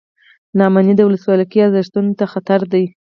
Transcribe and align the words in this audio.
نا 0.57 0.63
امني 0.71 0.93
د 0.97 1.01
ولسواکۍ 1.07 1.59
ارزښتونو 1.61 2.11
ته 2.19 2.25
خطر 2.33 2.59
دی. 2.71 2.85